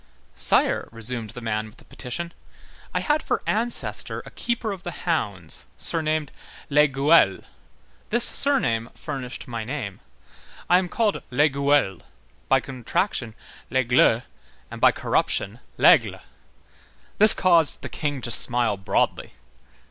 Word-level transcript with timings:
"Sire," 0.33 0.89
resumed 0.91 1.29
the 1.29 1.41
man 1.45 1.67
with 1.67 1.77
the 1.77 1.85
petition, 1.85 2.33
"I 2.91 3.01
had 3.01 3.21
for 3.21 3.43
ancestor 3.45 4.23
a 4.25 4.31
keeper 4.31 4.71
of 4.71 4.81
the 4.81 4.89
hounds 5.05 5.65
surnamed 5.77 6.31
Lesgueules. 6.71 7.43
This 8.09 8.23
surname 8.23 8.89
furnished 8.95 9.47
my 9.47 9.63
name. 9.63 9.99
I 10.67 10.79
am 10.79 10.89
called 10.89 11.21
Lesgueules, 11.29 12.01
by 12.49 12.59
contraction 12.59 13.35
Lesgle, 13.69 14.23
and 14.71 14.81
by 14.81 14.91
corruption 14.91 15.59
l'Aigle." 15.77 16.19
This 17.19 17.35
caused 17.35 17.83
the 17.83 17.87
King 17.87 18.21
to 18.21 18.31
smile 18.31 18.77
broadly. 18.77 19.33